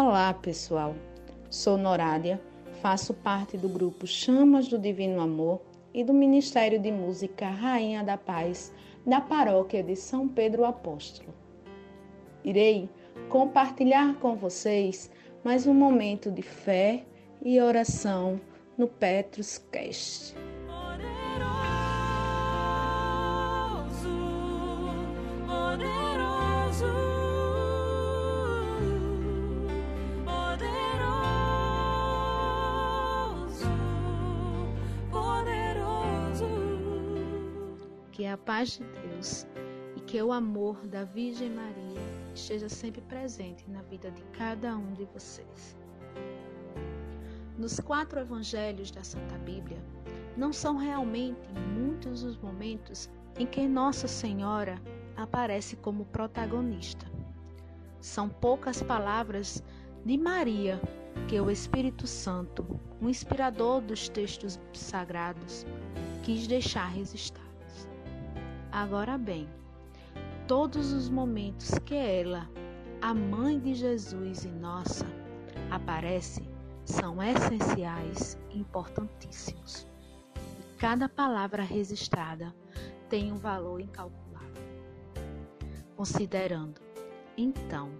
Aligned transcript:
Olá, 0.00 0.32
pessoal. 0.32 0.94
Sou 1.50 1.76
Norádia, 1.76 2.40
faço 2.80 3.12
parte 3.12 3.56
do 3.58 3.68
grupo 3.68 4.06
Chamas 4.06 4.68
do 4.68 4.78
Divino 4.78 5.20
Amor 5.20 5.60
e 5.92 6.04
do 6.04 6.14
Ministério 6.14 6.78
de 6.78 6.92
Música 6.92 7.48
Rainha 7.48 8.04
da 8.04 8.16
Paz 8.16 8.72
da 9.04 9.20
Paróquia 9.20 9.82
de 9.82 9.96
São 9.96 10.28
Pedro 10.28 10.64
Apóstolo. 10.64 11.34
Irei 12.44 12.88
compartilhar 13.28 14.14
com 14.20 14.36
vocês 14.36 15.10
mais 15.42 15.66
um 15.66 15.74
momento 15.74 16.30
de 16.30 16.42
fé 16.42 17.04
e 17.42 17.60
oração 17.60 18.40
no 18.78 18.86
Petrus 18.86 19.58
Cast. 19.58 20.36
Que 38.18 38.26
a 38.26 38.36
paz 38.36 38.70
de 38.70 38.84
Deus 38.84 39.46
e 39.94 40.00
que 40.00 40.20
o 40.20 40.32
amor 40.32 40.84
da 40.88 41.04
Virgem 41.04 41.50
Maria 41.50 42.00
esteja 42.34 42.68
sempre 42.68 43.00
presente 43.02 43.64
na 43.70 43.80
vida 43.82 44.10
de 44.10 44.22
cada 44.36 44.76
um 44.76 44.92
de 44.94 45.04
vocês. 45.04 45.76
Nos 47.56 47.78
quatro 47.78 48.18
evangelhos 48.18 48.90
da 48.90 49.04
Santa 49.04 49.38
Bíblia, 49.38 49.78
não 50.36 50.52
são 50.52 50.76
realmente 50.76 51.48
muitos 51.76 52.24
os 52.24 52.36
momentos 52.38 53.08
em 53.38 53.46
que 53.46 53.68
Nossa 53.68 54.08
Senhora 54.08 54.82
aparece 55.16 55.76
como 55.76 56.04
protagonista. 56.06 57.06
São 58.00 58.28
poucas 58.28 58.82
palavras 58.82 59.62
de 60.04 60.18
Maria 60.18 60.80
que 61.28 61.40
o 61.40 61.48
Espírito 61.48 62.04
Santo, 62.04 62.80
o 63.00 63.08
inspirador 63.08 63.80
dos 63.80 64.08
textos 64.08 64.58
sagrados, 64.72 65.64
quis 66.24 66.48
deixar 66.48 66.88
registrados. 66.88 67.47
Agora 68.70 69.16
bem, 69.16 69.48
todos 70.46 70.92
os 70.92 71.08
momentos 71.08 71.70
que 71.86 71.94
ela, 71.94 72.48
a 73.00 73.14
mãe 73.14 73.58
de 73.58 73.74
Jesus 73.74 74.44
e 74.44 74.48
nossa, 74.48 75.06
aparece 75.70 76.46
são 76.84 77.22
essenciais 77.22 78.38
e 78.50 78.58
importantíssimos. 78.58 79.86
E 80.58 80.76
cada 80.76 81.08
palavra 81.08 81.62
registrada 81.62 82.54
tem 83.08 83.32
um 83.32 83.38
valor 83.38 83.80
incalculável. 83.80 84.62
Considerando, 85.96 86.80
então, 87.36 87.90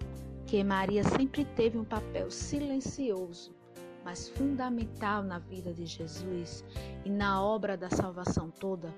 que 0.46 0.62
Maria 0.62 1.02
sempre 1.02 1.44
teve 1.44 1.78
um 1.78 1.84
papel 1.84 2.30
silencioso, 2.30 3.54
mas 4.04 4.28
fundamental 4.28 5.22
na 5.22 5.38
vida 5.38 5.72
de 5.72 5.84
Jesus 5.86 6.64
e 7.04 7.10
na 7.10 7.42
obra 7.42 7.76
da 7.76 7.90
salvação 7.90 8.50
toda, 8.50 8.94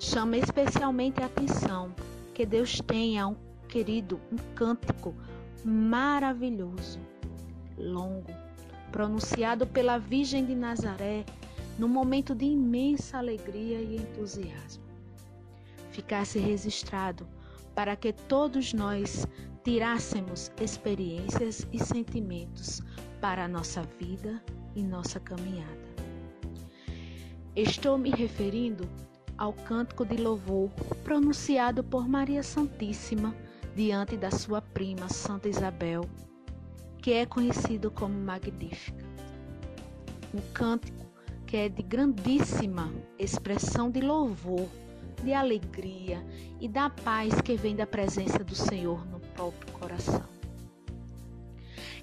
Chama 0.00 0.38
especialmente 0.38 1.22
a 1.22 1.26
atenção 1.26 1.94
que 2.32 2.46
Deus 2.46 2.80
tenha 2.80 3.28
um 3.28 3.36
querido, 3.68 4.18
um 4.32 4.36
cântico 4.54 5.14
maravilhoso, 5.62 6.98
longo, 7.76 8.32
pronunciado 8.90 9.66
pela 9.66 9.98
Virgem 9.98 10.46
de 10.46 10.54
Nazaré 10.54 11.26
num 11.78 11.86
momento 11.86 12.34
de 12.34 12.46
imensa 12.46 13.18
alegria 13.18 13.78
e 13.78 13.96
entusiasmo. 13.96 14.82
Ficasse 15.90 16.38
registrado 16.38 17.28
para 17.74 17.94
que 17.94 18.10
todos 18.10 18.72
nós 18.72 19.26
tirássemos 19.62 20.50
experiências 20.58 21.66
e 21.70 21.78
sentimentos 21.78 22.80
para 23.20 23.44
a 23.44 23.48
nossa 23.48 23.82
vida 23.98 24.42
e 24.74 24.82
nossa 24.82 25.20
caminhada. 25.20 25.90
Estou 27.54 27.98
me 27.98 28.08
referindo 28.08 28.88
ao 29.40 29.54
cântico 29.54 30.04
de 30.04 30.18
louvor 30.18 30.68
pronunciado 31.02 31.82
por 31.82 32.06
Maria 32.06 32.42
Santíssima 32.42 33.34
diante 33.74 34.14
da 34.14 34.30
sua 34.30 34.60
prima 34.60 35.08
Santa 35.08 35.48
Isabel, 35.48 36.04
que 36.98 37.14
é 37.14 37.24
conhecido 37.24 37.90
como 37.90 38.14
Magnífica. 38.14 39.02
Um 40.34 40.42
cântico 40.52 41.06
que 41.46 41.56
é 41.56 41.68
de 41.70 41.82
grandíssima 41.82 42.92
expressão 43.18 43.90
de 43.90 44.02
louvor, 44.02 44.68
de 45.24 45.32
alegria 45.32 46.22
e 46.60 46.68
da 46.68 46.90
paz 46.90 47.40
que 47.40 47.56
vem 47.56 47.74
da 47.74 47.86
presença 47.86 48.44
do 48.44 48.54
Senhor 48.54 49.06
no 49.06 49.20
próprio 49.20 49.72
coração. 49.72 50.28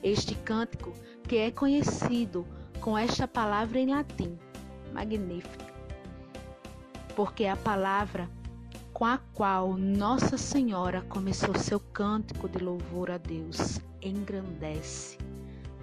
Este 0.01 0.33
cântico, 0.33 0.91
que 1.27 1.37
é 1.37 1.51
conhecido 1.51 2.47
com 2.81 2.97
esta 2.97 3.27
palavra 3.27 3.79
em 3.79 3.91
latim, 3.91 4.39
Magnífica, 4.91 5.66
porque 7.17 7.47
a 7.47 7.55
palavra 7.55 8.29
com 8.94 9.03
a 9.03 9.17
qual 9.33 9.75
Nossa 9.75 10.38
Senhora 10.38 11.01
começou 11.09 11.57
seu 11.57 11.79
cântico 11.79 12.47
de 12.47 12.59
louvor 12.59 13.09
a 13.09 13.17
Deus 13.17 13.79
engrandece. 14.03 15.17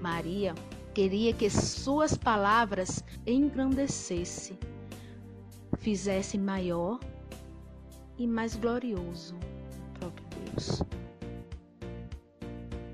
Maria 0.01 0.55
queria 0.95 1.33
que 1.33 1.51
suas 1.51 2.17
palavras 2.17 3.03
engrandecesse, 3.27 4.57
fizesse 5.79 6.39
maior 6.39 7.01
e 8.17 8.29
mais 8.29 8.55
glorioso 8.55 9.35
o 9.35 9.99
próprio 9.99 10.27
Deus. 10.45 10.85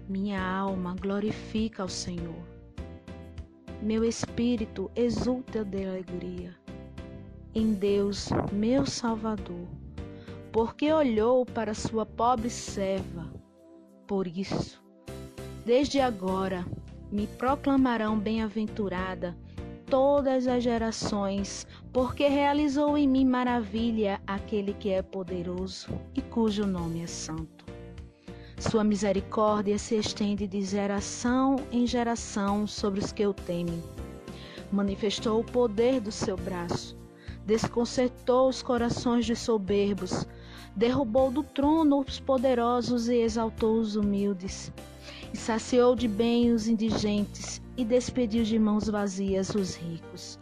Minha 0.08 0.42
alma 0.42 0.96
glorifica 0.98 1.82
ao 1.82 1.90
Senhor. 1.90 2.42
Meu 3.82 4.02
espírito 4.02 4.90
exulta 4.96 5.62
de 5.62 5.84
alegria 5.84 6.59
em 7.54 7.72
Deus, 7.72 8.28
meu 8.52 8.86
Salvador, 8.86 9.66
porque 10.52 10.92
olhou 10.92 11.44
para 11.44 11.74
sua 11.74 12.06
pobre 12.06 12.48
serva. 12.48 13.32
Por 14.06 14.26
isso, 14.26 14.82
desde 15.64 16.00
agora 16.00 16.64
me 17.10 17.26
proclamarão 17.26 18.18
bem-aventurada 18.18 19.36
todas 19.86 20.46
as 20.46 20.62
gerações, 20.62 21.66
porque 21.92 22.28
realizou 22.28 22.96
em 22.96 23.08
mim 23.08 23.24
maravilha 23.24 24.20
aquele 24.24 24.72
que 24.74 24.90
é 24.90 25.02
poderoso 25.02 25.88
e 26.14 26.22
cujo 26.22 26.64
nome 26.64 27.02
é 27.02 27.06
santo. 27.08 27.64
Sua 28.58 28.84
misericórdia 28.84 29.76
se 29.78 29.96
estende 29.96 30.46
de 30.46 30.62
geração 30.62 31.56
em 31.72 31.84
geração 31.86 32.66
sobre 32.66 33.00
os 33.00 33.10
que 33.10 33.26
o 33.26 33.34
temem. 33.34 33.82
Manifestou 34.70 35.40
o 35.40 35.44
poder 35.44 36.00
do 36.00 36.12
seu 36.12 36.36
braço 36.36 36.99
desconcertou 37.46 38.48
os 38.48 38.62
corações 38.62 39.26
dos 39.26 39.38
soberbos, 39.38 40.26
derrubou 40.74 41.30
do 41.30 41.42
trono 41.42 42.00
os 42.00 42.20
poderosos 42.20 43.08
e 43.08 43.16
exaltou 43.16 43.78
os 43.78 43.96
humildes, 43.96 44.72
e 45.32 45.36
saciou 45.36 45.94
de 45.94 46.06
bem 46.06 46.52
os 46.52 46.68
indigentes 46.68 47.60
e 47.76 47.84
despediu 47.84 48.44
de 48.44 48.58
mãos 48.58 48.88
vazias 48.88 49.50
os 49.54 49.74
ricos. 49.74 50.38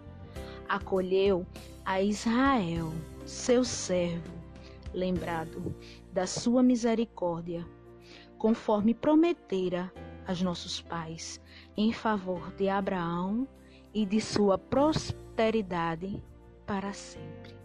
Acolheu 0.68 1.46
a 1.84 2.02
Israel, 2.02 2.92
seu 3.24 3.64
servo, 3.64 4.32
lembrado 4.92 5.74
da 6.12 6.26
sua 6.26 6.62
misericórdia, 6.62 7.66
conforme 8.36 8.94
prometera 8.94 9.90
aos 10.26 10.42
nossos 10.42 10.80
pais, 10.80 11.40
em 11.76 11.92
favor 11.92 12.52
de 12.56 12.68
Abraão 12.68 13.48
e 13.94 14.04
de 14.04 14.20
sua 14.20 14.58
prosperidade 14.58 16.22
para 16.68 16.92
sempre. 16.92 17.56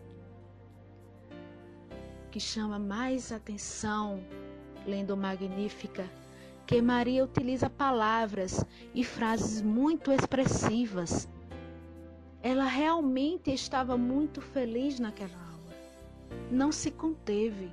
Que 2.31 2.39
chama 2.39 2.79
mais 2.79 3.33
atenção, 3.33 4.23
lendo 4.87 5.17
Magnífica, 5.17 6.09
que 6.65 6.81
Maria 6.81 7.25
utiliza 7.25 7.69
palavras 7.69 8.65
e 8.95 9.03
frases 9.03 9.61
muito 9.61 10.09
expressivas. 10.09 11.27
Ela 12.41 12.63
realmente 12.63 13.53
estava 13.53 13.97
muito 13.97 14.41
feliz 14.41 14.99
naquela 14.99 15.37
hora. 15.37 15.77
Não 16.49 16.71
se 16.71 16.89
conteve. 16.89 17.71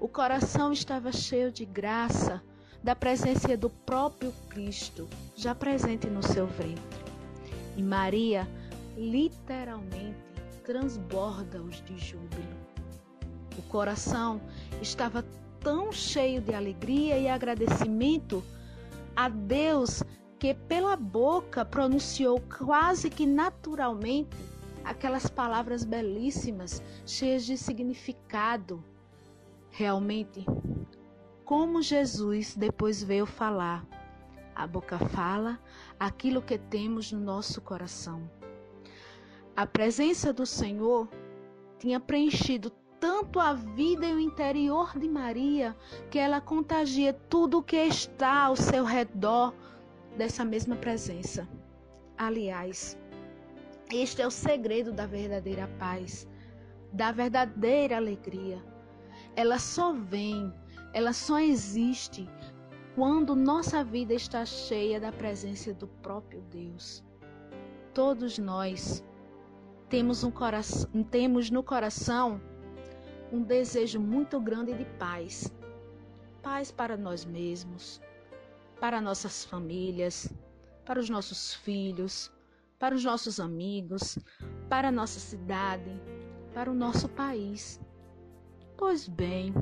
O 0.00 0.08
coração 0.08 0.72
estava 0.72 1.12
cheio 1.12 1.52
de 1.52 1.66
graça, 1.66 2.42
da 2.82 2.96
presença 2.96 3.54
do 3.56 3.68
próprio 3.68 4.32
Cristo, 4.48 5.08
já 5.36 5.54
presente 5.54 6.06
no 6.08 6.22
seu 6.22 6.46
ventre. 6.46 7.04
E 7.76 7.82
Maria, 7.82 8.48
literalmente, 8.96 10.33
transborda-os 10.64 11.82
de 11.84 11.96
júbilo. 11.98 12.56
O 13.56 13.62
coração 13.62 14.40
estava 14.82 15.24
tão 15.60 15.92
cheio 15.92 16.40
de 16.40 16.54
alegria 16.54 17.18
e 17.18 17.28
agradecimento 17.28 18.42
a 19.14 19.28
Deus 19.28 20.02
que 20.38 20.54
pela 20.54 20.96
boca 20.96 21.64
pronunciou 21.64 22.40
quase 22.58 23.08
que 23.08 23.26
naturalmente 23.26 24.36
aquelas 24.84 25.28
palavras 25.28 25.84
belíssimas, 25.84 26.82
cheias 27.06 27.44
de 27.44 27.56
significado. 27.56 28.82
Realmente, 29.70 30.44
como 31.44 31.82
Jesus 31.82 32.54
depois 32.56 33.02
veio 33.02 33.26
falar 33.26 33.86
A 34.56 34.68
boca 34.68 34.98
fala 34.98 35.58
aquilo 35.98 36.40
que 36.40 36.56
temos 36.56 37.10
no 37.10 37.18
nosso 37.18 37.60
coração. 37.60 38.30
A 39.56 39.66
presença 39.66 40.32
do 40.32 40.44
Senhor 40.44 41.08
tinha 41.78 42.00
preenchido 42.00 42.70
tanto 42.98 43.38
a 43.38 43.52
vida 43.52 44.04
e 44.04 44.12
o 44.12 44.18
interior 44.18 44.98
de 44.98 45.08
Maria 45.08 45.76
que 46.10 46.18
ela 46.18 46.40
contagia 46.40 47.12
tudo 47.12 47.58
o 47.58 47.62
que 47.62 47.76
está 47.76 48.46
ao 48.46 48.56
seu 48.56 48.84
redor 48.84 49.54
dessa 50.16 50.44
mesma 50.44 50.74
presença. 50.74 51.48
Aliás, 52.18 52.98
este 53.92 54.22
é 54.22 54.26
o 54.26 54.30
segredo 54.30 54.92
da 54.92 55.06
verdadeira 55.06 55.68
paz, 55.78 56.26
da 56.92 57.12
verdadeira 57.12 57.96
alegria. 57.96 58.60
Ela 59.36 59.60
só 59.60 59.92
vem, 59.92 60.52
ela 60.92 61.12
só 61.12 61.38
existe 61.38 62.28
quando 62.96 63.36
nossa 63.36 63.84
vida 63.84 64.14
está 64.14 64.44
cheia 64.44 64.98
da 64.98 65.12
presença 65.12 65.72
do 65.72 65.86
próprio 65.86 66.40
Deus. 66.50 67.04
Todos 67.92 68.36
nós 68.36 69.04
temos, 69.94 70.24
um 70.24 70.30
coração, 70.32 70.90
temos 71.04 71.50
no 71.52 71.62
coração 71.62 72.40
um 73.30 73.40
desejo 73.40 74.00
muito 74.00 74.40
grande 74.40 74.74
de 74.74 74.84
paz. 74.98 75.54
Paz 76.42 76.72
para 76.72 76.96
nós 76.96 77.24
mesmos, 77.24 78.00
para 78.80 79.00
nossas 79.00 79.44
famílias, 79.44 80.34
para 80.84 80.98
os 80.98 81.08
nossos 81.08 81.54
filhos, 81.54 82.28
para 82.76 82.92
os 82.92 83.04
nossos 83.04 83.38
amigos, 83.38 84.18
para 84.68 84.88
a 84.88 84.90
nossa 84.90 85.20
cidade, 85.20 85.92
para 86.52 86.68
o 86.68 86.74
nosso 86.74 87.08
país. 87.10 87.80
Pois 88.76 89.06
bem, 89.06 89.54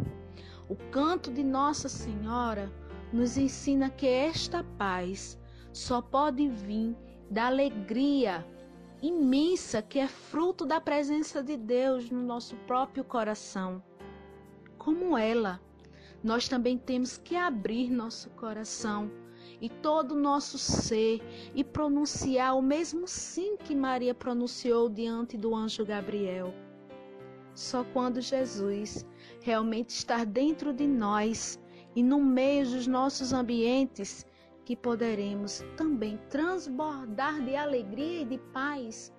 o 0.67 0.77
canto 0.91 1.31
de 1.31 1.45
Nossa 1.45 1.91
Senhora 1.91 2.73
nos 3.13 3.37
ensina 3.37 3.91
que 3.91 4.07
esta 4.07 4.65
paz 4.79 5.39
só 5.75 6.01
pode 6.01 6.49
vir 6.49 6.97
da 7.31 7.49
alegria 7.49 8.43
imensa 9.03 9.83
que 9.83 9.99
é 9.99 10.07
fruto 10.07 10.65
da 10.65 10.81
presença 10.81 11.43
de 11.43 11.57
Deus 11.57 12.09
no 12.09 12.23
nosso 12.23 12.55
próprio 12.69 13.03
coração. 13.03 13.83
Como 14.79 15.19
ela, 15.19 15.61
nós 16.23 16.49
também 16.49 16.79
temos 16.79 17.19
que 17.19 17.35
abrir 17.35 17.91
nosso 17.91 18.31
coração 18.31 19.11
e 19.61 19.69
todo 19.69 20.13
o 20.13 20.21
nosso 20.21 20.57
ser 20.57 21.21
e 21.53 21.65
pronunciar 21.65 22.57
o 22.57 22.63
mesmo 22.63 23.09
sim 23.09 23.57
que 23.57 23.75
Maria 23.75 24.15
pronunciou 24.15 24.89
diante 24.89 25.37
do 25.37 25.55
anjo 25.55 25.85
Gabriel. 25.85 26.55
Só 27.55 27.85
quando 27.85 28.21
Jesus 28.21 29.05
realmente 29.41 29.91
está 29.91 30.25
dentro 30.25 30.73
de 30.73 30.87
nós 30.87 31.61
e 31.95 32.03
no 32.03 32.21
meio 32.21 32.71
dos 32.71 32.87
nossos 32.87 33.33
ambientes 33.33 34.25
que 34.65 34.77
poderemos 34.77 35.65
também 35.77 36.19
transbordar 36.29 37.43
de 37.43 37.57
alegria 37.57 38.23
e 38.23 38.25
de 38.25 38.39
paz, 38.39 39.13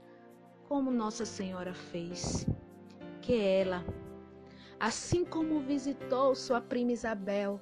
como 0.68 0.90
Nossa 0.90 1.26
Senhora 1.26 1.74
fez. 1.74 2.46
Que 3.22 3.38
ela, 3.38 3.86
assim 4.80 5.26
como 5.26 5.60
visitou 5.62 6.36
sua 6.36 6.62
prima 6.62 6.92
Isabel, 6.92 7.62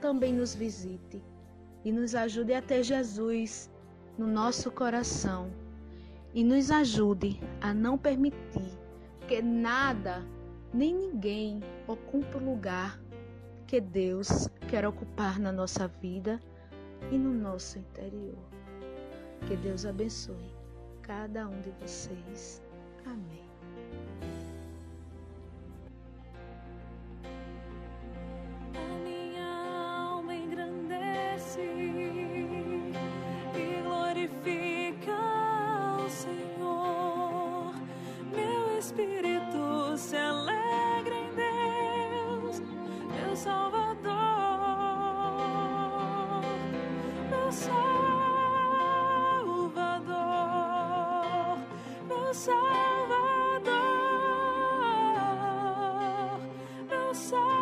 também 0.00 0.32
nos 0.32 0.54
visite 0.54 1.22
e 1.84 1.92
nos 1.92 2.14
ajude 2.14 2.54
a 2.54 2.62
ter 2.62 2.82
Jesus 2.82 3.70
no 4.18 4.26
nosso 4.26 4.70
coração 4.70 5.50
e 6.34 6.44
nos 6.44 6.70
ajude 6.70 7.40
a 7.60 7.72
não 7.72 7.96
permitir 7.96 8.78
que 9.26 9.40
nada 9.40 10.22
nem 10.72 10.94
ninguém 10.94 11.60
ocupe 11.86 12.36
o 12.36 12.44
lugar 12.44 13.00
que 13.66 13.80
Deus 13.80 14.48
quer 14.68 14.86
ocupar 14.86 15.38
na 15.38 15.52
nossa 15.52 15.88
vida 15.88 16.40
e 17.10 17.18
no 17.18 17.32
nosso 17.32 17.78
interior. 17.78 18.38
Que 19.46 19.56
Deus 19.56 19.84
abençoe 19.84 20.54
cada 21.02 21.48
um 21.48 21.60
de 21.60 21.70
vocês. 21.80 22.62
Amém. 23.06 23.43
meu 47.44 47.52
Salvador, 47.52 47.74
meu 52.08 52.34
Salvador, 52.34 53.70
meu 56.88 57.14
Salvador. 57.14 57.53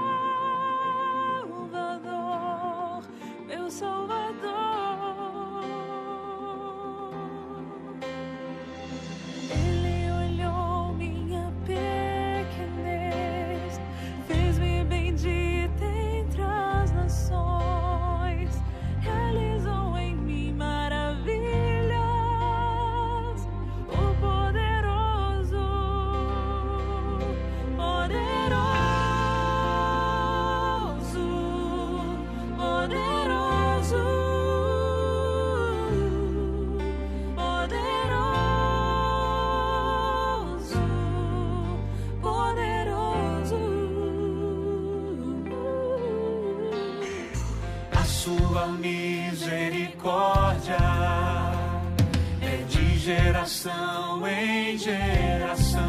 Geração 53.03 54.25
em 54.29 54.79
geração 54.79 55.81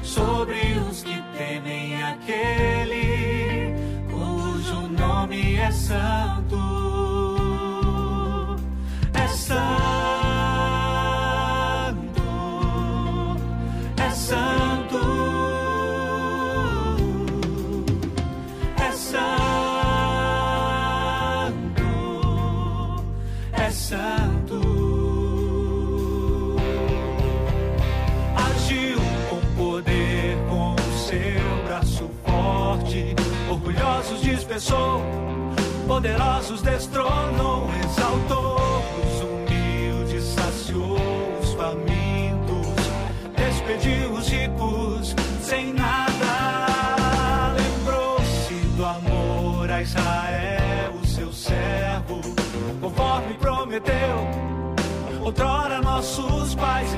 sobre 0.00 0.60
os 0.88 1.02
que 1.02 1.20
temem 1.36 2.00
aquele 2.02 3.74
cujo 4.08 4.88
nome 4.88 5.56
é 5.56 5.70
santo. 5.72 6.85
Expressou, 34.56 35.02
poderosos 35.86 36.62
destronou, 36.62 37.68
exaltou 37.84 38.56
os 39.04 39.20
humildes, 39.22 40.24
saciou 40.24 40.96
os 41.40 41.52
famintos, 41.54 42.66
despediu 43.36 44.12
os 44.12 44.28
ricos 44.28 45.14
sem 45.42 45.72
nada. 45.72 47.54
Lembrou-se 47.56 48.54
do 48.76 48.84
amor 48.84 49.70
a 49.70 49.82
Israel, 49.82 50.92
o 51.02 51.06
seu 51.06 51.32
servo, 51.32 52.20
conforme 52.80 53.34
prometeu. 53.34 54.28
Outrora 55.22 55.82
nossos 55.82 56.54
pais 56.54 56.94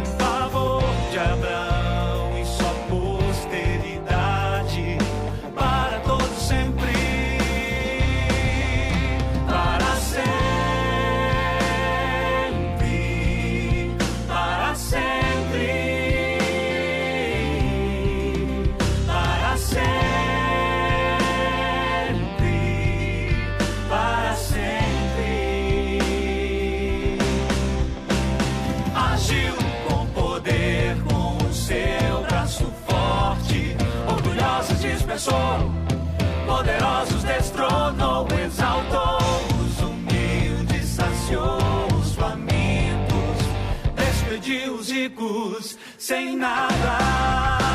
músicos 44.88 45.76
sem 45.98 46.34
nada. 46.36 47.67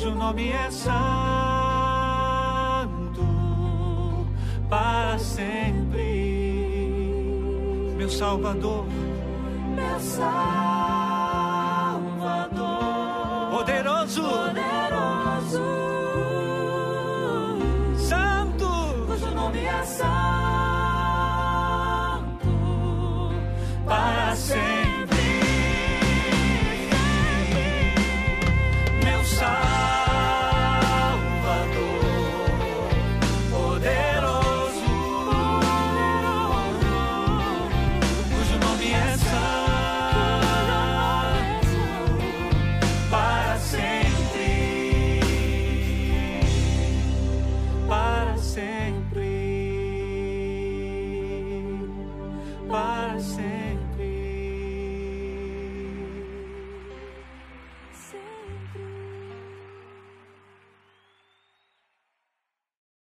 cujo 0.00 0.14
nome 0.14 0.48
é 0.50 0.70
Santo 0.70 0.96
para 4.70 5.18
sempre. 5.18 6.00
Meu 7.98 8.08
Salvador, 8.08 8.86
meu 9.76 10.00
Salvador, 10.00 10.30
poderoso, 13.50 14.22
poderoso, 14.22 15.60
Santo, 17.98 18.68
cujo 19.06 19.30
nome 19.34 19.66
é 19.66 19.82
Santo. 19.84 20.19